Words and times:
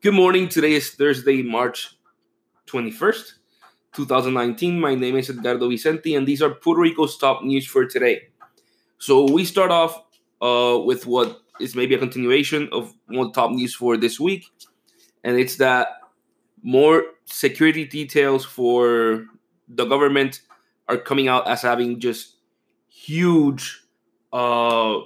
Good 0.00 0.14
morning. 0.14 0.48
Today 0.48 0.74
is 0.74 0.90
Thursday, 0.90 1.42
March 1.42 1.98
21st, 2.68 3.32
2019. 3.94 4.78
My 4.78 4.94
name 4.94 5.16
is 5.16 5.28
Edgardo 5.28 5.68
Vicente, 5.68 6.14
and 6.14 6.24
these 6.24 6.40
are 6.40 6.50
Puerto 6.50 6.82
Rico's 6.82 7.18
top 7.18 7.42
news 7.42 7.66
for 7.66 7.84
today. 7.84 8.28
So 8.98 9.28
we 9.28 9.44
start 9.44 9.72
off 9.72 10.00
uh, 10.40 10.78
with 10.84 11.04
what 11.04 11.40
is 11.58 11.74
maybe 11.74 11.96
a 11.96 11.98
continuation 11.98 12.68
of 12.70 12.94
one 13.08 13.32
top 13.32 13.50
news 13.50 13.74
for 13.74 13.96
this 13.96 14.20
week, 14.20 14.44
and 15.24 15.36
it's 15.36 15.56
that 15.56 15.88
more 16.62 17.02
security 17.24 17.84
details 17.84 18.44
for 18.44 19.24
the 19.66 19.84
government 19.84 20.42
are 20.88 20.96
coming 20.96 21.26
out 21.26 21.48
as 21.48 21.62
having 21.62 21.98
just 21.98 22.36
huge 22.88 23.82
uh, 24.32 24.98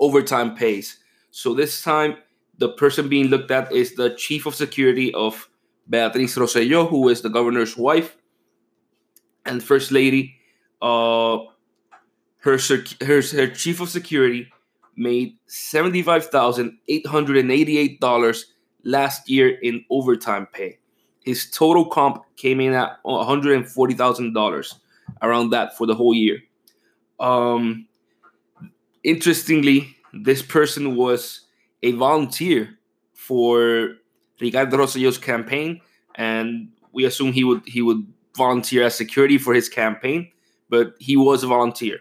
overtime 0.00 0.56
pays. 0.56 1.00
So 1.32 1.52
this 1.52 1.82
time 1.82 2.16
the 2.58 2.70
person 2.70 3.08
being 3.08 3.28
looked 3.28 3.50
at 3.50 3.72
is 3.72 3.94
the 3.94 4.10
chief 4.10 4.44
of 4.46 4.54
security 4.54 5.12
of 5.14 5.48
Beatriz 5.88 6.36
Rosselló, 6.36 6.88
who 6.88 7.08
is 7.08 7.22
the 7.22 7.28
governor's 7.28 7.76
wife 7.76 8.16
and 9.44 9.60
first 9.62 9.92
lady. 9.92 10.34
Uh, 10.82 11.38
her, 12.38 12.58
her, 13.02 13.22
her 13.22 13.48
chief 13.48 13.80
of 13.80 13.88
security 13.88 14.50
made 14.96 15.36
$75,888 15.48 18.44
last 18.84 19.28
year 19.28 19.58
in 19.62 19.84
overtime 19.90 20.46
pay. 20.52 20.78
His 21.24 21.50
total 21.50 21.86
comp 21.86 22.22
came 22.36 22.60
in 22.60 22.72
at 22.72 23.02
$140,000, 23.04 24.74
around 25.22 25.50
that 25.50 25.76
for 25.76 25.86
the 25.86 25.94
whole 25.94 26.14
year. 26.14 26.38
Um, 27.18 27.88
interestingly, 29.02 29.96
this 30.12 30.42
person 30.42 30.94
was 30.94 31.45
a 31.82 31.92
volunteer 31.92 32.78
for 33.14 33.96
Ricardo 34.40 34.76
Rosselló's 34.76 35.18
campaign, 35.18 35.80
and 36.14 36.68
we 36.92 37.04
assume 37.04 37.32
he 37.32 37.44
would 37.44 37.62
he 37.66 37.82
would 37.82 38.06
volunteer 38.36 38.84
as 38.84 38.94
security 38.94 39.38
for 39.38 39.54
his 39.54 39.68
campaign, 39.68 40.30
but 40.68 40.94
he 40.98 41.16
was 41.16 41.42
a 41.42 41.46
volunteer. 41.46 42.00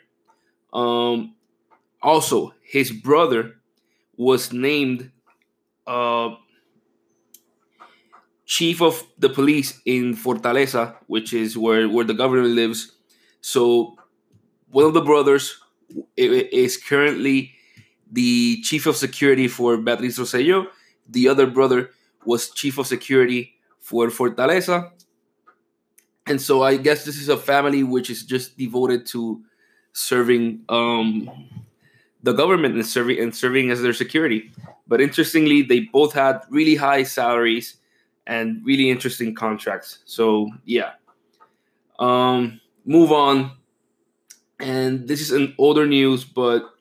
Um, 0.74 1.36
also, 2.02 2.54
his 2.62 2.92
brother 2.92 3.56
was 4.18 4.52
named 4.52 5.12
uh, 5.88 6.36
chief 8.46 8.82
of 8.82 9.04
the 9.18 9.30
police 9.30 9.82
in 9.86 10.16
Fortaleza, 10.16 10.96
which 11.08 11.34
is 11.34 11.58
where, 11.58 11.90
where 11.90 12.06
the 12.06 12.14
governor 12.14 12.44
lives. 12.44 12.92
So, 13.42 13.96
one 14.70 14.86
of 14.86 14.94
the 14.94 15.02
brothers 15.02 15.60
is 16.18 16.78
currently 16.78 17.54
the 18.12 18.62
chief 18.62 18.86
of 18.86 18.96
security 18.96 19.48
for 19.48 19.78
Beatriz 19.78 20.18
Rosselló. 20.18 20.68
The 21.10 21.28
other 21.28 21.48
brother 21.48 21.92
was 22.26 22.50
chief 22.50 22.78
of 22.78 22.88
security 22.88 23.54
for 23.80 24.08
Fortaleza. 24.08 24.92
And 26.28 26.42
so 26.42 26.64
I 26.64 26.78
guess 26.78 27.06
this 27.06 27.18
is 27.18 27.30
a 27.30 27.38
family 27.38 27.84
which 27.84 28.10
is 28.10 28.24
just 28.24 28.58
devoted 28.58 29.06
to 29.08 29.44
serving 29.94 30.62
um, 30.70 31.30
the 32.24 32.34
government 32.34 32.76
and 32.76 32.86
serving 32.86 33.20
and 33.20 33.36
serving 33.36 33.70
as 33.70 33.82
their 33.82 33.94
security. 33.94 34.52
But 34.88 35.02
interestingly, 35.02 35.62
they 35.62 35.82
both 35.82 36.14
had 36.14 36.42
really 36.50 36.76
high 36.76 37.04
salaries 37.04 37.78
and 38.26 38.66
really 38.66 38.90
interesting 38.90 39.36
contracts. 39.36 40.00
So 40.06 40.50
yeah. 40.66 40.94
Um, 42.00 42.60
move 42.86 43.12
on. 43.12 43.52
And 44.60 45.08
this 45.08 45.22
is 45.22 45.32
an 45.32 45.54
older 45.58 45.86
news, 45.86 46.24
but 46.24 46.75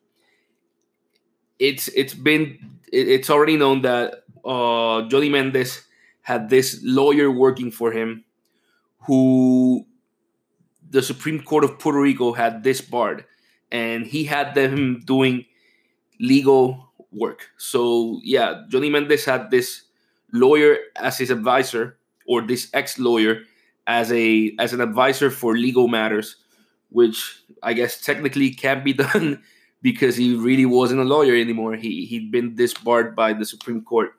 it's 1.58 1.88
it's 1.88 2.14
been 2.14 2.78
it's 2.92 3.30
already 3.30 3.56
known 3.56 3.82
that 3.82 4.24
uh, 4.44 5.02
Johnny 5.08 5.28
Mendez 5.28 5.82
had 6.22 6.48
this 6.48 6.80
lawyer 6.82 7.30
working 7.30 7.70
for 7.70 7.92
him, 7.92 8.24
who 9.06 9.86
the 10.88 11.02
Supreme 11.02 11.42
Court 11.42 11.64
of 11.64 11.78
Puerto 11.78 12.00
Rico 12.00 12.32
had 12.32 12.62
disbarred, 12.62 13.24
and 13.70 14.06
he 14.06 14.24
had 14.24 14.54
them 14.54 15.00
doing 15.04 15.44
legal 16.20 16.92
work. 17.12 17.50
So 17.56 18.20
yeah, 18.22 18.62
Johnny 18.68 18.90
Mendez 18.90 19.24
had 19.24 19.50
this 19.50 19.82
lawyer 20.32 20.78
as 20.96 21.18
his 21.18 21.30
advisor, 21.30 21.98
or 22.26 22.42
this 22.42 22.68
ex-lawyer 22.72 23.42
as 23.86 24.12
a 24.12 24.54
as 24.58 24.72
an 24.72 24.80
advisor 24.80 25.30
for 25.30 25.56
legal 25.56 25.88
matters, 25.88 26.36
which 26.90 27.42
I 27.62 27.72
guess 27.72 28.00
technically 28.00 28.50
can't 28.50 28.84
be 28.84 28.92
done 29.04 29.42
because 29.84 30.16
he 30.16 30.34
really 30.34 30.64
wasn't 30.64 30.98
a 30.98 31.04
lawyer 31.04 31.36
anymore. 31.36 31.76
He 31.76 32.06
he'd 32.06 32.32
been 32.32 32.56
disbarred 32.56 33.14
by 33.14 33.34
the 33.34 33.44
Supreme 33.44 33.82
Court 33.82 34.16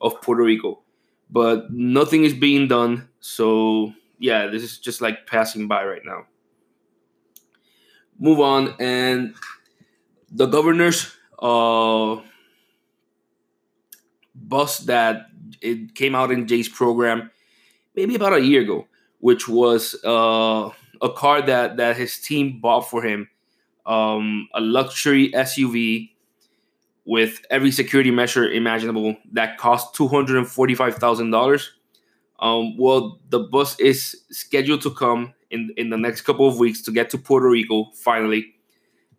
of 0.00 0.22
Puerto 0.22 0.44
Rico, 0.44 0.82
but 1.28 1.70
nothing 1.72 2.22
is 2.22 2.32
being 2.32 2.68
done. 2.68 3.08
So 3.18 3.92
yeah, 4.20 4.46
this 4.46 4.62
is 4.62 4.78
just 4.78 5.00
like 5.00 5.26
passing 5.26 5.66
by 5.66 5.84
right 5.84 6.04
now. 6.04 6.26
Move 8.20 8.38
on, 8.38 8.76
and 8.78 9.34
the 10.30 10.46
governor's 10.46 11.12
uh, 11.40 12.22
bus 14.36 14.78
that 14.86 15.26
it 15.60 15.96
came 15.96 16.14
out 16.14 16.30
in 16.30 16.46
Jay's 16.46 16.68
program 16.68 17.32
maybe 17.96 18.14
about 18.14 18.34
a 18.34 18.40
year 18.40 18.62
ago, 18.62 18.86
which 19.18 19.48
was 19.48 19.96
uh, 20.04 20.70
a 21.02 21.10
car 21.10 21.42
that 21.42 21.78
that 21.78 21.96
his 21.96 22.20
team 22.20 22.60
bought 22.60 22.88
for 22.88 23.02
him 23.02 23.28
um, 23.86 24.48
a 24.54 24.60
luxury 24.60 25.30
SUV 25.32 26.10
with 27.04 27.40
every 27.50 27.72
security 27.72 28.10
measure 28.10 28.48
imaginable 28.48 29.16
that 29.32 29.58
cost 29.58 29.94
two 29.94 30.06
hundred 30.06 30.38
and 30.38 30.48
forty-five 30.48 30.96
thousand 30.96 31.30
dollars. 31.30 31.72
Um, 32.38 32.76
well, 32.78 33.20
the 33.28 33.40
bus 33.40 33.78
is 33.80 34.24
scheduled 34.30 34.82
to 34.82 34.90
come 34.90 35.34
in 35.50 35.70
in 35.76 35.90
the 35.90 35.96
next 35.96 36.22
couple 36.22 36.46
of 36.46 36.58
weeks 36.58 36.80
to 36.82 36.92
get 36.92 37.10
to 37.10 37.18
Puerto 37.18 37.48
Rico 37.48 37.90
finally, 37.94 38.54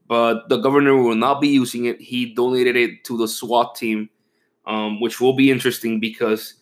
but 0.08 0.48
the 0.50 0.58
governor 0.58 0.96
will 0.96 1.16
not 1.16 1.42
be 1.42 1.50
using 1.50 1.86
it. 1.86 2.00
He 2.02 2.34
donated 2.34 2.76
it 2.76 3.04
to 3.06 3.18
the 3.18 3.28
SWAT 3.28 3.76
team, 3.76 4.10
um, 4.66 5.02
which 5.02 5.20
will 5.20 5.34
be 5.34 5.52
interesting 5.52 6.00
because 6.00 6.56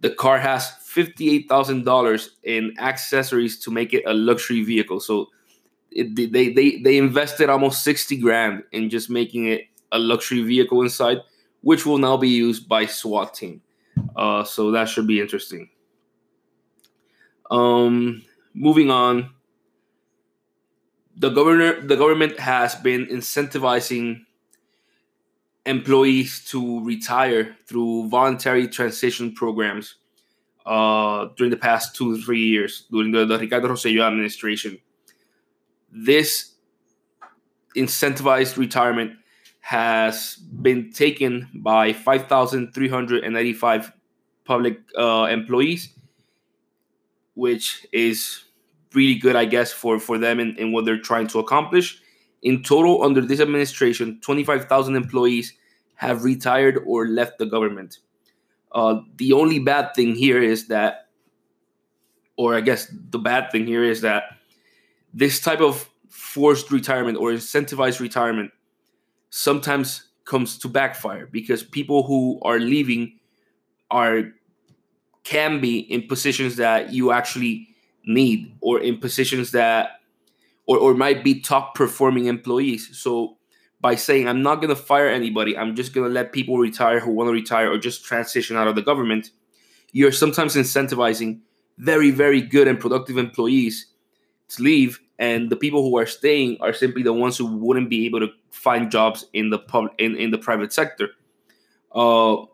the 0.00 0.10
car 0.10 0.38
has 0.38 0.70
fifty-eight 0.84 1.48
thousand 1.48 1.84
dollars 1.84 2.36
in 2.42 2.74
accessories 2.78 3.58
to 3.60 3.70
make 3.70 3.92
it 3.92 4.02
a 4.06 4.14
luxury 4.14 4.62
vehicle. 4.62 5.00
So 5.00 5.28
it, 5.96 6.32
they 6.32 6.52
they 6.52 6.78
they 6.78 6.96
invested 6.98 7.48
almost 7.48 7.82
60 7.82 8.18
grand 8.18 8.62
in 8.72 8.90
just 8.90 9.08
making 9.08 9.46
it 9.46 9.62
a 9.92 9.98
luxury 9.98 10.42
vehicle 10.42 10.82
inside 10.82 11.22
which 11.62 11.84
will 11.84 11.98
now 11.98 12.16
be 12.16 12.28
used 12.28 12.68
by 12.68 12.86
SWAT 12.86 13.34
team. 13.34 13.60
Uh, 14.14 14.44
so 14.44 14.70
that 14.70 14.88
should 14.88 15.06
be 15.08 15.20
interesting. 15.20 15.68
Um, 17.50 18.22
moving 18.54 18.88
on. 18.88 19.30
The 21.16 21.30
governor 21.30 21.80
the 21.80 21.96
government 21.96 22.38
has 22.38 22.76
been 22.76 23.06
incentivizing 23.06 24.20
employees 25.64 26.44
to 26.50 26.84
retire 26.84 27.56
through 27.66 28.10
voluntary 28.10 28.68
transition 28.68 29.32
programs 29.32 29.96
uh, 30.66 31.30
during 31.36 31.50
the 31.50 31.56
past 31.56 31.96
two 31.96 32.16
to 32.16 32.22
three 32.22 32.44
years 32.44 32.86
during 32.92 33.10
the, 33.10 33.24
the 33.24 33.38
Ricardo 33.38 33.68
Rosselló 33.68 34.06
administration 34.06 34.78
this 35.96 36.52
incentivized 37.74 38.56
retirement 38.56 39.12
has 39.60 40.36
been 40.36 40.92
taken 40.92 41.48
by 41.54 41.92
5,385 41.92 43.92
public 44.44 44.78
uh, 44.96 45.26
employees, 45.30 45.92
which 47.34 47.86
is 47.92 48.44
really 48.94 49.16
good, 49.16 49.36
I 49.36 49.46
guess, 49.46 49.72
for, 49.72 49.98
for 49.98 50.18
them 50.18 50.38
and, 50.38 50.56
and 50.58 50.72
what 50.72 50.84
they're 50.84 51.00
trying 51.00 51.26
to 51.28 51.38
accomplish. 51.38 52.00
In 52.42 52.62
total, 52.62 53.02
under 53.02 53.20
this 53.20 53.40
administration, 53.40 54.20
25,000 54.20 54.94
employees 54.94 55.54
have 55.96 56.24
retired 56.24 56.78
or 56.86 57.08
left 57.08 57.38
the 57.38 57.46
government. 57.46 57.98
Uh, 58.70 59.00
the 59.16 59.32
only 59.32 59.58
bad 59.58 59.94
thing 59.94 60.14
here 60.14 60.42
is 60.42 60.68
that, 60.68 61.08
or 62.36 62.54
I 62.54 62.60
guess 62.60 62.92
the 63.10 63.18
bad 63.18 63.50
thing 63.50 63.66
here 63.66 63.82
is 63.82 64.02
that 64.02 64.24
this 65.12 65.40
type 65.40 65.60
of 65.60 65.88
forced 66.36 66.70
retirement 66.70 67.16
or 67.16 67.30
incentivized 67.30 67.98
retirement 67.98 68.50
sometimes 69.30 70.08
comes 70.26 70.58
to 70.58 70.68
backfire 70.68 71.24
because 71.24 71.62
people 71.62 72.02
who 72.02 72.38
are 72.42 72.58
leaving 72.58 73.18
are 73.90 74.34
can 75.24 75.62
be 75.62 75.78
in 75.78 76.06
positions 76.06 76.56
that 76.56 76.92
you 76.92 77.10
actually 77.10 77.68
need 78.04 78.54
or 78.60 78.78
in 78.80 78.98
positions 78.98 79.52
that 79.52 80.02
or, 80.66 80.76
or 80.76 80.92
might 80.92 81.24
be 81.24 81.40
top 81.40 81.74
performing 81.74 82.26
employees. 82.26 82.82
So 82.92 83.38
by 83.80 83.94
saying 83.94 84.26
i'm 84.26 84.42
not 84.42 84.56
going 84.56 84.74
to 84.74 84.82
fire 84.90 85.08
anybody 85.08 85.56
i'm 85.56 85.76
just 85.76 85.92
going 85.92 86.06
to 86.06 86.12
let 86.12 86.32
people 86.32 86.58
retire 86.58 86.98
who 86.98 87.12
want 87.12 87.28
to 87.28 87.32
retire 87.32 87.70
or 87.70 87.78
just 87.78 88.04
transition 88.04 88.56
out 88.56 88.66
of 88.66 88.74
the 88.74 88.82
government 88.82 89.30
you're 89.92 90.10
sometimes 90.12 90.56
incentivizing 90.56 91.40
very 91.78 92.10
very 92.10 92.40
good 92.40 92.66
and 92.66 92.80
productive 92.80 93.18
employees 93.18 93.86
to 94.48 94.62
leave 94.62 94.98
and 95.18 95.50
the 95.50 95.56
people 95.56 95.82
who 95.82 95.96
are 95.96 96.06
staying 96.06 96.58
are 96.60 96.72
simply 96.72 97.02
the 97.02 97.12
ones 97.12 97.36
who 97.36 97.46
wouldn't 97.46 97.88
be 97.88 98.06
able 98.06 98.20
to 98.20 98.28
find 98.50 98.90
jobs 98.90 99.26
in 99.32 99.50
the 99.50 99.58
public 99.58 99.92
in, 99.98 100.16
in 100.16 100.30
the 100.30 100.38
private 100.38 100.72
sector 100.72 101.10
uh, 101.96 102.44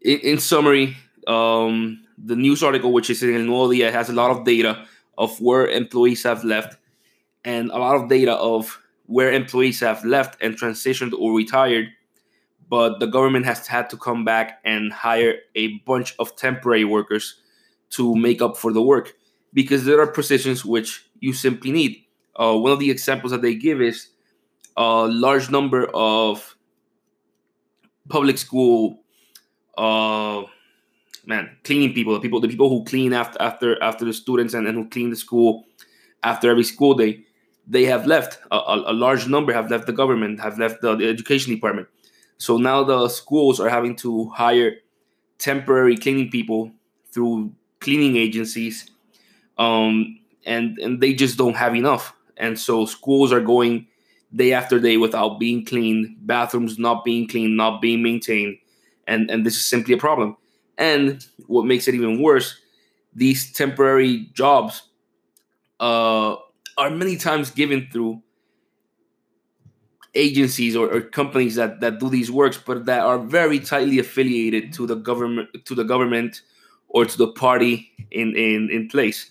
in, 0.00 0.18
in 0.20 0.38
summary, 0.38 0.96
um, 1.26 2.04
the 2.16 2.36
news 2.36 2.62
article, 2.62 2.92
which 2.92 3.10
is 3.10 3.22
in 3.22 3.34
El 3.34 3.42
Nuevo 3.42 3.72
Dia, 3.72 3.92
has 3.92 4.08
a 4.08 4.12
lot 4.12 4.30
of 4.30 4.44
data 4.44 4.86
of 5.18 5.40
where 5.40 5.66
employees 5.66 6.22
have 6.22 6.44
left 6.44 6.78
and 7.44 7.70
a 7.70 7.78
lot 7.78 7.96
of 7.96 8.08
data 8.08 8.34
of 8.34 8.80
where 9.06 9.32
employees 9.32 9.80
have 9.80 10.04
left 10.04 10.40
and 10.40 10.56
transitioned 10.56 11.12
or 11.18 11.34
retired. 11.34 11.88
But 12.68 13.00
the 13.00 13.06
government 13.06 13.46
has 13.46 13.66
had 13.66 13.90
to 13.90 13.96
come 13.96 14.24
back 14.24 14.60
and 14.64 14.92
hire 14.92 15.36
a 15.54 15.78
bunch 15.78 16.14
of 16.18 16.36
temporary 16.36 16.84
workers 16.84 17.40
to 17.90 18.14
make 18.14 18.42
up 18.42 18.56
for 18.56 18.72
the 18.72 18.82
work 18.82 19.14
because 19.58 19.84
there 19.84 20.00
are 20.00 20.06
positions 20.06 20.64
which 20.64 21.04
you 21.18 21.32
simply 21.32 21.72
need. 21.72 22.04
Uh, 22.36 22.56
one 22.56 22.70
of 22.70 22.78
the 22.78 22.92
examples 22.92 23.32
that 23.32 23.42
they 23.42 23.56
give 23.56 23.82
is 23.82 24.10
a 24.76 25.08
large 25.08 25.50
number 25.50 25.90
of 25.92 26.54
public 28.08 28.38
school 28.38 29.00
uh, 29.76 30.44
man 31.26 31.50
cleaning 31.64 31.92
people 31.92 32.14
the 32.14 32.20
people 32.20 32.40
the 32.40 32.46
people 32.46 32.68
who 32.68 32.84
clean 32.84 33.12
after 33.12 33.42
after 33.42 33.82
after 33.82 34.04
the 34.04 34.12
students 34.12 34.54
and, 34.54 34.68
and 34.68 34.78
who 34.78 34.88
clean 34.88 35.10
the 35.10 35.16
school 35.16 35.66
after 36.22 36.48
every 36.48 36.62
school 36.62 36.94
day 36.94 37.24
they 37.66 37.84
have 37.84 38.06
left 38.06 38.38
a, 38.52 38.56
a, 38.56 38.92
a 38.92 38.94
large 39.04 39.26
number 39.26 39.52
have 39.52 39.72
left 39.72 39.86
the 39.86 39.92
government 39.92 40.38
have 40.38 40.56
left 40.56 40.80
the, 40.82 40.94
the 40.94 41.08
education 41.08 41.52
department 41.52 41.88
so 42.38 42.56
now 42.56 42.84
the 42.84 43.08
schools 43.08 43.58
are 43.58 43.68
having 43.68 43.96
to 43.96 44.28
hire 44.28 44.76
temporary 45.38 45.96
cleaning 45.96 46.30
people 46.30 46.70
through 47.12 47.52
cleaning 47.80 48.16
agencies 48.16 48.88
um, 49.58 50.18
and 50.44 50.78
and 50.78 51.00
they 51.00 51.14
just 51.14 51.36
don't 51.36 51.56
have 51.56 51.74
enough. 51.74 52.14
And 52.36 52.58
so 52.58 52.86
schools 52.86 53.32
are 53.32 53.40
going 53.40 53.86
day 54.34 54.52
after 54.52 54.78
day 54.78 54.96
without 54.96 55.40
being 55.40 55.64
cleaned 55.64 56.16
bathrooms 56.20 56.78
not 56.78 57.04
being 57.04 57.26
cleaned 57.26 57.56
not 57.56 57.80
being 57.80 58.02
maintained. 58.02 58.58
And 59.06 59.30
and 59.30 59.44
this 59.44 59.56
is 59.56 59.64
simply 59.64 59.94
a 59.94 59.98
problem. 59.98 60.36
And 60.76 61.26
what 61.46 61.64
makes 61.64 61.88
it 61.88 61.94
even 61.94 62.22
worse 62.22 62.60
these 63.14 63.52
temporary 63.52 64.28
jobs 64.32 64.82
uh, 65.80 66.36
are 66.76 66.90
many 66.90 67.16
times 67.16 67.50
given 67.50 67.88
through 67.90 68.22
agencies 70.14 70.74
or, 70.74 70.92
or, 70.92 71.00
companies 71.00 71.54
that, 71.56 71.80
that 71.80 72.00
do 72.00 72.08
these 72.08 72.30
works 72.30 72.58
but 72.64 72.86
that 72.86 73.00
are 73.00 73.18
very 73.18 73.60
tightly 73.60 73.98
affiliated 73.98 74.72
to 74.72 74.86
the 74.86 74.94
government 74.94 75.48
to 75.64 75.74
the 75.74 75.84
government 75.84 76.40
or 76.88 77.04
to 77.04 77.18
the 77.18 77.28
party 77.28 77.90
in, 78.10 78.34
in, 78.34 78.70
in 78.70 78.88
place 78.88 79.30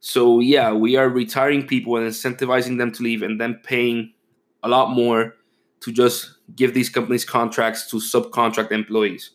so 0.00 0.40
yeah 0.40 0.72
we 0.72 0.96
are 0.96 1.08
retiring 1.08 1.66
people 1.66 1.96
and 1.96 2.06
incentivizing 2.06 2.78
them 2.78 2.92
to 2.92 3.02
leave 3.02 3.22
and 3.22 3.40
then 3.40 3.60
paying 3.64 4.12
a 4.62 4.68
lot 4.68 4.90
more 4.90 5.34
to 5.80 5.92
just 5.92 6.36
give 6.54 6.74
these 6.74 6.88
companies 6.88 7.24
contracts 7.24 7.88
to 7.90 7.96
subcontract 7.96 8.72
employees. 8.72 9.30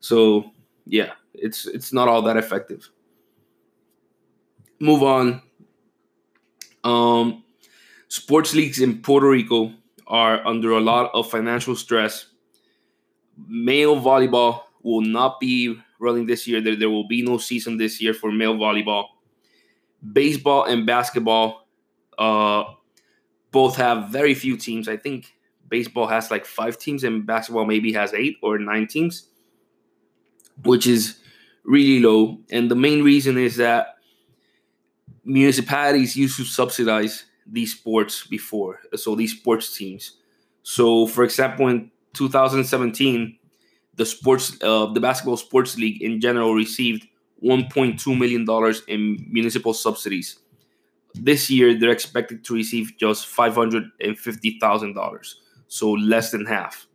So 0.00 0.50
yeah, 0.84 1.12
it's 1.34 1.66
it's 1.66 1.92
not 1.92 2.08
all 2.08 2.22
that 2.22 2.36
effective. 2.36 2.88
Move 4.80 5.02
on. 5.02 5.42
Um, 6.82 7.44
sports 8.08 8.54
leagues 8.54 8.80
in 8.80 9.00
Puerto 9.00 9.28
Rico 9.28 9.72
are 10.08 10.44
under 10.44 10.72
a 10.72 10.80
lot 10.80 11.10
of 11.14 11.30
financial 11.30 11.76
stress. 11.76 12.26
Male 13.46 13.96
volleyball 13.96 14.62
will 14.82 15.00
not 15.02 15.38
be 15.38 15.78
running 16.00 16.26
this 16.26 16.48
year. 16.48 16.60
There, 16.60 16.74
there 16.74 16.90
will 16.90 17.06
be 17.06 17.22
no 17.22 17.38
season 17.38 17.76
this 17.76 18.02
year 18.02 18.12
for 18.12 18.32
male 18.32 18.56
volleyball. 18.56 19.06
Baseball 20.10 20.64
and 20.64 20.86
basketball 20.86 21.68
uh, 22.18 22.64
both 23.50 23.76
have 23.76 24.08
very 24.08 24.34
few 24.34 24.56
teams. 24.56 24.88
I 24.88 24.96
think 24.96 25.34
baseball 25.68 26.06
has 26.06 26.30
like 26.30 26.44
five 26.44 26.78
teams 26.78 27.04
and 27.04 27.24
basketball 27.26 27.66
maybe 27.66 27.92
has 27.92 28.12
eight 28.14 28.36
or 28.42 28.58
nine 28.58 28.86
teams, 28.86 29.28
which 30.64 30.86
is 30.86 31.18
really 31.64 32.00
low. 32.00 32.38
And 32.50 32.70
the 32.70 32.74
main 32.74 33.02
reason 33.02 33.38
is 33.38 33.56
that 33.56 33.96
municipalities 35.24 36.16
used 36.16 36.36
to 36.36 36.44
subsidize 36.44 37.24
these 37.46 37.72
sports 37.74 38.26
before, 38.26 38.80
so 38.94 39.14
these 39.14 39.32
sports 39.32 39.76
teams. 39.76 40.18
So, 40.62 41.06
for 41.06 41.24
example, 41.24 41.68
in 41.68 41.90
2017, 42.14 43.36
the 43.96 44.06
sports, 44.06 44.56
uh, 44.62 44.86
the 44.86 45.00
basketball 45.00 45.36
sports 45.36 45.76
league 45.76 46.02
in 46.02 46.20
general 46.20 46.54
received 46.54 47.06
1.2 47.44 48.18
million 48.18 48.44
dollars 48.44 48.82
in 48.86 49.26
municipal 49.30 49.74
subsidies. 49.74 50.38
This 51.14 51.50
year, 51.50 51.78
they're 51.78 51.90
expected 51.90 52.44
to 52.44 52.54
receive 52.54 52.92
just 52.98 53.26
550 53.26 54.58
thousand 54.58 54.94
dollars 54.94 55.40
so 55.68 55.92
less 55.92 56.30
than 56.30 56.44
half. 56.46 56.86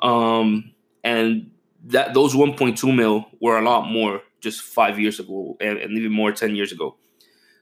Um, 0.00 0.72
and 1.04 1.50
that 1.84 2.14
those 2.14 2.34
1.2 2.34 2.94
mil 2.94 3.26
were 3.40 3.58
a 3.58 3.62
lot 3.62 3.90
more 3.90 4.22
just 4.40 4.62
five 4.62 4.98
years 4.98 5.20
ago, 5.20 5.56
and, 5.60 5.78
and 5.78 5.92
even 5.92 6.12
more 6.12 6.32
10 6.32 6.54
years 6.54 6.72
ago. 6.72 6.96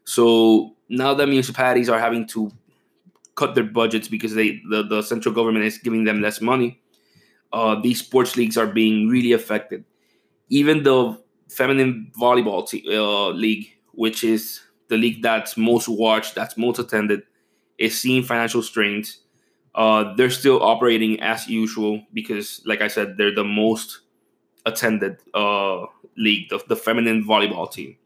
So 0.05 0.77
now 0.89 1.15
that 1.15 1.27
municipalities 1.27 1.89
are 1.89 1.99
having 1.99 2.27
to 2.29 2.51
cut 3.35 3.55
their 3.55 3.65
budgets 3.65 4.09
because 4.09 4.35
they 4.35 4.61
the, 4.71 4.83
the 4.83 5.03
central 5.03 5.35
government 5.35 5.65
is 5.65 5.79
giving 5.79 6.05
them 6.05 6.21
less 6.23 6.41
money, 6.41 6.81
uh, 7.53 7.81
these 7.81 7.99
sports 7.99 8.37
leagues 8.37 8.57
are 8.57 8.67
being 8.67 9.09
really 9.09 9.33
affected. 9.33 9.85
Even 10.49 10.85
the 10.85 11.21
feminine 11.49 12.11
volleyball 12.19 12.67
uh, 12.93 13.29
league, 13.31 13.69
which 13.93 14.25
is 14.25 14.61
the 14.89 14.97
league 14.97 15.23
that's 15.23 15.57
most 15.57 15.89
watched, 15.89 16.35
that's 16.35 16.57
most 16.57 16.79
attended, 16.79 17.23
is 17.79 17.99
seeing 18.01 18.23
financial 18.23 18.63
strains. 18.63 19.19
Uh, 19.75 20.15
they're 20.15 20.31
still 20.31 20.63
operating 20.63 21.21
as 21.21 21.49
usual 21.49 22.03
because, 22.13 22.63
like 22.65 22.81
I 22.81 22.89
said, 22.89 23.17
they're 23.19 23.35
the 23.35 23.45
most 23.45 24.01
attended 24.65 25.19
uh, 25.35 25.85
league, 26.17 26.49
the, 26.49 26.63
the 26.69 26.77
feminine 26.77 27.25
volleyball 27.25 27.71
team. 27.71 27.97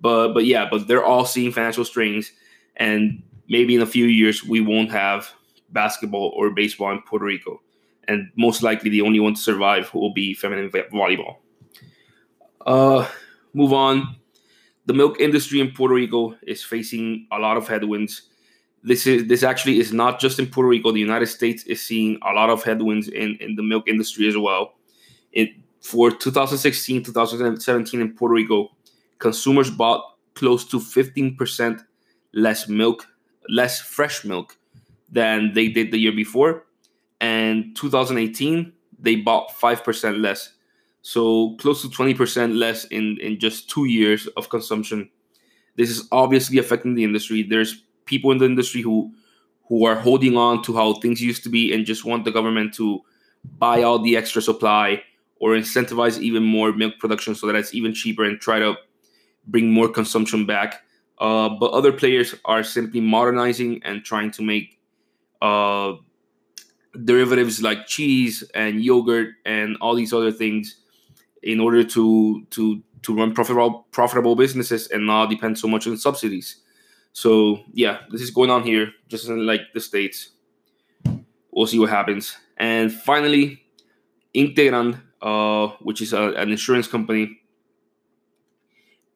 But 0.00 0.34
but 0.34 0.44
yeah, 0.44 0.68
but 0.70 0.86
they're 0.86 1.04
all 1.04 1.24
seeing 1.24 1.50
financial 1.50 1.84
strains, 1.84 2.30
and 2.76 3.22
maybe 3.48 3.74
in 3.74 3.80
a 3.80 3.86
few 3.86 4.04
years 4.04 4.44
we 4.44 4.60
won't 4.60 4.90
have 4.90 5.30
basketball 5.70 6.32
or 6.36 6.50
baseball 6.50 6.92
in 6.92 7.00
Puerto 7.02 7.24
Rico, 7.24 7.62
and 8.06 8.30
most 8.36 8.62
likely 8.62 8.90
the 8.90 9.00
only 9.00 9.20
one 9.20 9.34
to 9.34 9.40
survive 9.40 9.94
will 9.94 10.12
be 10.12 10.34
feminine 10.34 10.70
volleyball. 10.70 11.36
Uh, 12.64 13.08
move 13.52 13.72
on. 13.72 14.16
The 14.86 14.94
milk 14.94 15.20
industry 15.20 15.60
in 15.60 15.72
Puerto 15.72 15.94
Rico 15.94 16.36
is 16.42 16.62
facing 16.62 17.26
a 17.32 17.38
lot 17.38 17.56
of 17.56 17.68
headwinds 17.68 18.28
this 18.84 19.06
is 19.06 19.26
this 19.26 19.42
actually 19.42 19.80
is 19.80 19.92
not 19.92 20.20
just 20.20 20.38
in 20.38 20.46
Puerto 20.46 20.68
Rico. 20.68 20.92
The 20.92 21.00
United 21.00 21.26
States 21.26 21.64
is 21.64 21.82
seeing 21.82 22.18
a 22.22 22.32
lot 22.32 22.50
of 22.50 22.62
headwinds 22.62 23.08
in, 23.08 23.36
in 23.40 23.56
the 23.56 23.62
milk 23.62 23.88
industry 23.88 24.28
as 24.28 24.36
well. 24.36 24.74
It 25.32 25.48
for 25.80 26.10
2016, 26.10 27.02
2017 27.02 28.00
in 28.00 28.12
Puerto 28.14 28.34
Rico, 28.34 28.70
consumers 29.18 29.70
bought 29.70 30.16
close 30.34 30.64
to 30.66 30.78
15% 30.78 31.82
less 32.34 32.68
milk, 32.68 33.06
less 33.48 33.80
fresh 33.80 34.24
milk 34.24 34.56
than 35.10 35.52
they 35.54 35.68
did 35.68 35.90
the 35.90 35.98
year 35.98 36.12
before. 36.12 36.66
And 37.20 37.74
2018, 37.76 38.72
they 38.98 39.16
bought 39.16 39.50
5% 39.50 40.20
less. 40.20 40.52
So 41.04 41.54
close 41.56 41.82
to 41.82 41.88
20% 41.88 42.56
less 42.56 42.86
in, 42.86 43.18
in 43.20 43.38
just 43.38 43.68
two 43.68 43.84
years 43.84 44.26
of 44.38 44.48
consumption. 44.48 45.10
This 45.76 45.90
is 45.90 46.08
obviously 46.10 46.56
affecting 46.56 46.94
the 46.94 47.04
industry. 47.04 47.42
There's 47.42 47.82
people 48.06 48.32
in 48.32 48.38
the 48.38 48.46
industry 48.46 48.80
who 48.80 49.12
who 49.68 49.84
are 49.84 49.96
holding 49.96 50.36
on 50.36 50.62
to 50.62 50.74
how 50.74 50.94
things 50.94 51.20
used 51.20 51.42
to 51.42 51.50
be 51.50 51.74
and 51.74 51.84
just 51.84 52.06
want 52.06 52.24
the 52.24 52.30
government 52.30 52.72
to 52.74 53.02
buy 53.58 53.82
all 53.82 53.98
the 53.98 54.16
extra 54.16 54.40
supply 54.40 55.02
or 55.36 55.50
incentivize 55.50 56.18
even 56.18 56.42
more 56.42 56.72
milk 56.72 56.94
production 56.98 57.34
so 57.34 57.46
that 57.46 57.56
it's 57.56 57.74
even 57.74 57.92
cheaper 57.92 58.24
and 58.24 58.40
try 58.40 58.58
to 58.58 58.74
bring 59.46 59.70
more 59.70 59.90
consumption 59.90 60.46
back. 60.46 60.82
Uh, 61.18 61.50
but 61.50 61.70
other 61.72 61.92
players 61.92 62.34
are 62.46 62.62
simply 62.62 63.00
modernizing 63.00 63.82
and 63.84 64.04
trying 64.04 64.30
to 64.30 64.42
make 64.42 64.78
uh, 65.42 65.92
derivatives 67.04 67.62
like 67.62 67.86
cheese 67.86 68.42
and 68.54 68.82
yogurt 68.82 69.34
and 69.44 69.76
all 69.82 69.94
these 69.94 70.12
other 70.12 70.32
things 70.32 70.80
in 71.44 71.60
order 71.60 71.84
to 71.84 72.44
to 72.50 72.82
to 73.02 73.14
run 73.14 73.34
profitable 73.34 73.86
profitable 73.92 74.34
businesses 74.34 74.88
and 74.90 75.06
not 75.06 75.30
depend 75.30 75.58
so 75.58 75.68
much 75.68 75.86
on 75.86 75.96
subsidies. 75.96 76.62
So 77.12 77.60
yeah, 77.72 77.98
this 78.10 78.20
is 78.20 78.30
going 78.30 78.50
on 78.50 78.64
here, 78.64 78.90
just 79.08 79.28
in 79.28 79.46
like 79.46 79.60
the 79.74 79.80
states. 79.80 80.30
We'll 81.52 81.68
see 81.68 81.78
what 81.78 81.90
happens. 81.90 82.36
And 82.56 82.92
finally, 82.92 83.62
Integrand, 84.34 85.00
uh, 85.22 85.68
which 85.82 86.02
is 86.02 86.12
a, 86.12 86.32
an 86.32 86.50
insurance 86.50 86.88
company, 86.88 87.40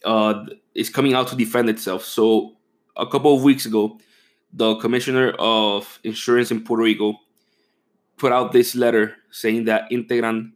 uh, 0.04 0.44
is 0.74 0.90
coming 0.90 1.14
out 1.14 1.26
to 1.28 1.36
defend 1.36 1.68
itself. 1.68 2.04
So 2.04 2.56
a 2.96 3.06
couple 3.06 3.34
of 3.34 3.42
weeks 3.42 3.66
ago, 3.66 3.98
the 4.52 4.76
commissioner 4.76 5.34
of 5.38 5.98
insurance 6.04 6.52
in 6.52 6.62
Puerto 6.62 6.84
Rico 6.84 7.14
put 8.16 8.32
out 8.32 8.52
this 8.52 8.76
letter 8.76 9.16
saying 9.30 9.64
that 9.64 9.90
Integrand 9.90 10.52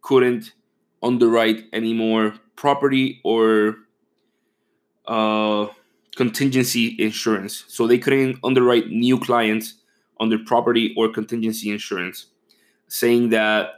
couldn't 0.00 0.52
underwrite 1.02 1.64
any 1.72 1.92
more 1.92 2.34
property 2.56 3.20
or 3.24 3.76
uh, 5.06 5.66
contingency 6.16 6.96
insurance. 6.98 7.64
So 7.68 7.86
they 7.86 7.98
couldn't 7.98 8.38
underwrite 8.42 8.88
new 8.88 9.18
clients 9.18 9.74
under 10.20 10.38
property 10.38 10.94
or 10.96 11.08
contingency 11.08 11.70
insurance, 11.70 12.26
saying 12.88 13.30
that 13.30 13.70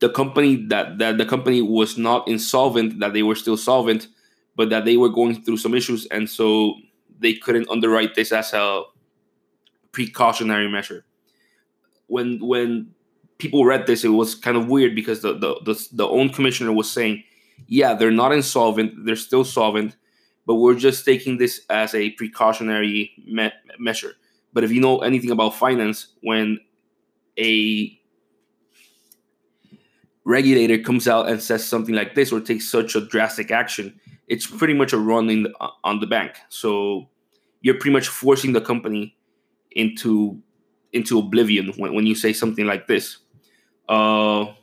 the 0.00 0.10
company 0.10 0.56
that 0.66 0.98
that 0.98 1.18
the 1.18 1.26
company 1.26 1.62
was 1.62 1.96
not 1.96 2.28
insolvent, 2.28 3.00
that 3.00 3.12
they 3.12 3.22
were 3.22 3.34
still 3.34 3.56
solvent, 3.56 4.08
but 4.56 4.70
that 4.70 4.84
they 4.84 4.96
were 4.96 5.08
going 5.08 5.42
through 5.42 5.56
some 5.56 5.74
issues, 5.74 6.06
and 6.06 6.28
so 6.28 6.74
they 7.18 7.34
couldn't 7.34 7.68
underwrite 7.70 8.14
this 8.14 8.32
as 8.32 8.52
a 8.52 8.82
precautionary 9.92 10.68
measure. 10.68 11.04
When 12.06 12.38
when 12.40 12.94
people 13.40 13.64
read 13.64 13.86
this, 13.86 14.04
it 14.04 14.08
was 14.08 14.34
kind 14.34 14.56
of 14.56 14.68
weird 14.68 14.94
because 14.94 15.22
the 15.22 15.34
the 15.34 15.60
the, 15.64 15.88
the 15.92 16.08
own 16.08 16.30
commissioner 16.30 16.72
was 16.72 16.90
saying, 16.90 17.24
"Yeah, 17.66 17.94
they're 17.94 18.10
not 18.10 18.32
insolvent; 18.32 19.04
they're 19.04 19.16
still 19.16 19.44
solvent, 19.44 19.96
but 20.46 20.56
we're 20.56 20.74
just 20.74 21.04
taking 21.04 21.38
this 21.38 21.62
as 21.70 21.94
a 21.94 22.10
precautionary 22.10 23.12
me- 23.26 23.52
measure." 23.78 24.12
But 24.52 24.64
if 24.64 24.72
you 24.72 24.80
know 24.80 24.98
anything 24.98 25.30
about 25.30 25.54
finance, 25.54 26.08
when 26.22 26.58
a 27.38 27.98
regulator 30.24 30.78
comes 30.82 31.08
out 31.08 31.28
and 31.28 31.40
says 31.40 31.66
something 31.66 31.94
like 31.94 32.14
this 32.14 32.32
or 32.32 32.40
takes 32.40 32.68
such 32.68 32.94
a 32.94 33.00
drastic 33.00 33.50
action, 33.50 34.00
it's 34.28 34.46
pretty 34.46 34.74
much 34.74 34.92
a 34.92 34.98
run 34.98 35.28
in 35.30 35.44
the, 35.44 35.52
on 35.84 36.00
the 36.00 36.06
bank. 36.06 36.32
So 36.48 37.08
you're 37.60 37.74
pretty 37.74 37.92
much 37.92 38.08
forcing 38.08 38.52
the 38.52 38.60
company 38.60 39.16
into 39.72 40.40
into 40.92 41.18
oblivion 41.18 41.72
when, 41.76 41.94
when 41.94 42.06
you 42.06 42.14
say 42.14 42.32
something 42.32 42.66
like 42.66 42.88
this. 42.88 43.18
Uh, 43.90 44.54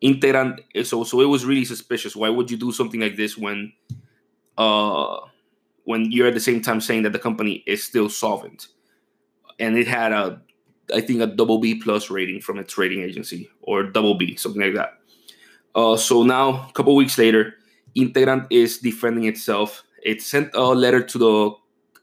Integrand, 0.00 0.60
so 0.86 1.02
so 1.02 1.20
it 1.20 1.26
was 1.26 1.44
really 1.44 1.64
suspicious. 1.64 2.14
Why 2.14 2.28
would 2.28 2.52
you 2.52 2.56
do 2.56 2.70
something 2.70 3.00
like 3.00 3.16
this 3.16 3.36
when 3.36 3.72
uh, 4.56 5.18
when 5.82 6.12
you're 6.12 6.28
at 6.28 6.34
the 6.34 6.40
same 6.40 6.62
time 6.62 6.80
saying 6.80 7.02
that 7.02 7.12
the 7.12 7.18
company 7.18 7.64
is 7.66 7.82
still 7.82 8.08
solvent? 8.08 8.68
And 9.58 9.76
it 9.76 9.88
had 9.88 10.12
a 10.12 10.40
I 10.94 11.00
think 11.00 11.20
a 11.20 11.26
double 11.26 11.58
B 11.58 11.74
plus 11.74 12.10
rating 12.10 12.40
from 12.40 12.58
its 12.58 12.78
rating 12.78 13.02
agency 13.02 13.50
or 13.60 13.82
double 13.82 14.14
B, 14.14 14.36
something 14.36 14.62
like 14.62 14.74
that. 14.74 15.00
Uh, 15.74 15.96
so 15.96 16.22
now, 16.22 16.68
a 16.68 16.72
couple 16.74 16.94
weeks 16.94 17.18
later, 17.18 17.54
Integrand 17.96 18.46
is 18.50 18.78
defending 18.78 19.24
itself. 19.24 19.82
It 20.04 20.22
sent 20.22 20.50
a 20.54 20.62
letter 20.62 21.02
to 21.02 21.18
the 21.18 21.50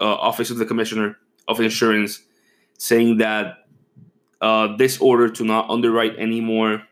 uh, 0.04 0.16
office 0.16 0.50
of 0.50 0.58
the 0.58 0.66
commissioner 0.66 1.18
of 1.48 1.62
insurance 1.62 2.22
saying 2.78 3.18
that 3.18 3.65
uh, 4.42 4.76
this 4.78 5.00
order 5.00 5.30
to 5.30 5.44
not 5.44 5.70
underwrite 5.70 6.14
any 6.18 6.42
more 6.42 6.84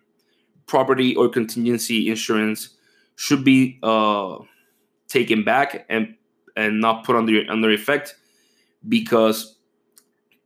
property 0.65 1.15
or 1.15 1.29
contingency 1.29 2.09
insurance 2.09 2.69
should 3.15 3.43
be 3.43 3.79
uh, 3.83 4.37
taken 5.07 5.43
back 5.43 5.85
and 5.89 6.15
and 6.55 6.79
not 6.79 7.03
put 7.03 7.15
under 7.15 7.43
under 7.49 7.71
effect 7.71 8.15
because 8.87 9.57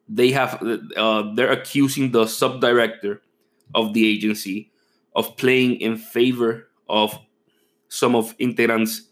they 0.10 0.32
have 0.32 0.62
uh, 0.96 1.34
they're 1.36 1.52
accusing 1.52 2.12
the 2.12 2.24
subdirector 2.24 3.20
of 3.76 3.94
the 3.94 4.08
agency 4.08 4.72
of 5.16 5.36
playing 5.38 5.82
in 5.82 5.98
favor 5.98 6.70
of 6.88 7.18
some 7.90 8.16
of 8.16 8.38
Integrand's 8.38 9.10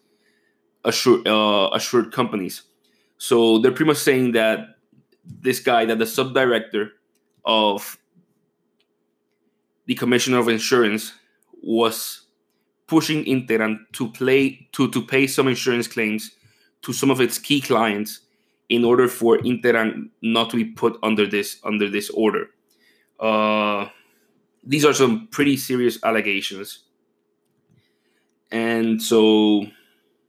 assured, 0.84 1.27
uh, 1.27 1.70
assured 1.74 2.12
companies. 2.12 2.63
So 3.18 3.60
they're 3.60 3.72
pretty 3.72 3.88
much 3.88 3.98
saying 3.98 4.34
that 4.34 4.60
this 5.25 5.60
guy, 5.60 5.86
that 5.86 5.98
the 5.98 6.06
subdirector 6.06 6.89
of 7.46 7.98
the 9.86 9.96
Commissioner 9.96 10.40
of 10.40 10.48
Insurance, 10.48 11.14
was 11.62 12.22
pushing 12.88 13.24
Integrand 13.25 13.78
to 13.94 14.12
play 14.12 14.68
to 14.74 14.90
to 14.92 15.02
pay 15.02 15.28
some 15.28 15.48
insurance 15.48 15.88
claims 15.88 16.32
to 16.82 16.94
some 16.94 17.10
of 17.10 17.20
its 17.20 17.38
key 17.38 17.62
clients 17.62 18.22
in 18.70 18.84
order 18.84 19.08
for 19.08 19.38
Integrand 19.40 20.10
not 20.22 20.50
to 20.52 20.58
be 20.58 20.66
put 20.66 20.98
under 21.04 21.28
this 21.28 21.60
under 21.64 21.90
this 21.90 22.10
order. 22.12 22.50
Uh, 23.20 23.88
these 24.64 24.86
are 24.86 24.94
some 24.94 25.28
pretty 25.28 25.58
serious 25.58 26.04
allegations, 26.04 26.84
and 28.52 29.02
so 29.02 29.66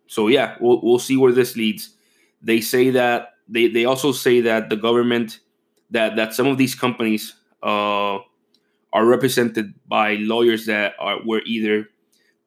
so 0.06 0.28
yeah, 0.28 0.56
we'll 0.61 0.80
we'll 0.82 0.99
see 0.99 1.16
where 1.16 1.32
this 1.32 1.56
leads. 1.56 1.94
They 2.42 2.61
say 2.61 2.90
that 2.90 3.35
they 3.49 3.68
they 3.68 3.85
also 3.85 4.12
say 4.12 4.40
that 4.42 4.70
the 4.70 4.76
government 4.76 5.40
that 5.90 6.16
that 6.16 6.34
some 6.34 6.46
of 6.46 6.58
these 6.58 6.74
companies 6.74 7.34
uh, 7.62 8.18
are 8.92 9.04
represented 9.04 9.74
by 9.86 10.14
lawyers 10.14 10.66
that 10.66 10.94
are 10.98 11.18
were 11.24 11.42
either 11.46 11.88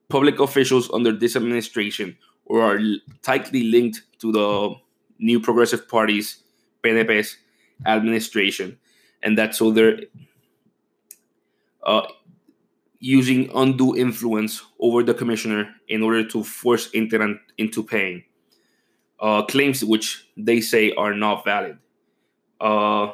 public 0.09 0.39
officials 0.39 0.89
under 0.91 1.11
this 1.11 1.35
administration 1.35 2.17
or 2.45 2.61
are 2.61 2.79
tightly 3.21 3.63
linked 3.63 4.01
to 4.19 4.31
the 4.31 4.73
New 5.19 5.39
Progressive 5.39 5.87
Party's 5.87 6.43
PNP's 6.83 7.37
administration, 7.85 8.77
and 9.21 9.37
that 9.37 9.55
so 9.55 9.71
they're 9.71 9.99
uh, 11.83 12.07
using 12.99 13.49
undue 13.55 13.95
influence 13.95 14.61
over 14.79 15.03
the 15.03 15.13
commissioner 15.13 15.69
in 15.87 16.01
order 16.01 16.27
to 16.27 16.43
force 16.43 16.89
Integrand 16.91 17.39
into 17.57 17.83
paying 17.83 18.23
uh, 19.19 19.43
claims 19.43 19.83
which 19.83 20.27
they 20.37 20.61
say 20.61 20.91
are 20.93 21.13
not 21.13 21.43
valid. 21.45 21.77
Uh, 22.59 23.11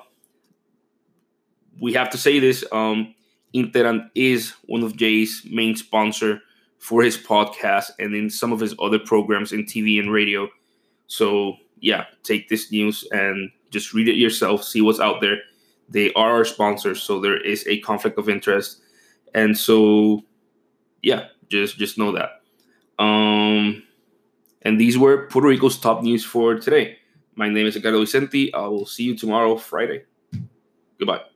we 1.79 1.93
have 1.93 2.09
to 2.11 2.17
say 2.17 2.39
this. 2.39 2.63
Um, 2.71 3.13
Integrand 3.53 4.09
is 4.15 4.53
one 4.65 4.83
of 4.83 4.95
Jay's 4.97 5.41
main 5.49 5.75
sponsor 5.75 6.41
for 6.77 7.01
his 7.01 7.17
podcast 7.17 7.91
and 7.99 8.13
in 8.13 8.29
some 8.29 8.51
of 8.51 8.59
his 8.59 8.75
other 8.79 8.99
programs 8.99 9.51
in 9.51 9.63
TV 9.63 9.99
and 9.99 10.11
radio. 10.11 10.47
So 11.07 11.55
yeah, 11.79 12.05
take 12.23 12.49
this 12.49 12.71
news 12.71 13.07
and 13.11 13.49
just 13.71 13.93
read 13.93 14.07
it 14.07 14.15
yourself, 14.15 14.63
see 14.63 14.81
what's 14.81 14.99
out 14.99 15.21
there. 15.21 15.37
They 15.87 16.11
are 16.13 16.31
our 16.31 16.45
sponsors, 16.45 17.01
so 17.01 17.19
there 17.19 17.39
is 17.39 17.65
a 17.67 17.79
conflict 17.79 18.17
of 18.17 18.29
interest. 18.29 18.81
And 19.33 19.57
so 19.57 20.23
yeah, 21.01 21.27
just 21.49 21.77
just 21.77 21.97
know 21.97 22.11
that. 22.11 22.41
Um 23.01 23.83
and 24.61 24.79
these 24.79 24.97
were 24.97 25.27
Puerto 25.27 25.47
Rico's 25.47 25.77
top 25.77 26.01
news 26.01 26.25
for 26.25 26.55
today. 26.55 26.97
My 27.35 27.49
name 27.49 27.67
is 27.67 27.75
Ricardo 27.75 27.99
Vicente. 27.99 28.53
I 28.53 28.67
will 28.67 28.85
see 28.85 29.03
you 29.03 29.15
tomorrow, 29.17 29.57
Friday. 29.57 30.03
Goodbye. 30.97 31.34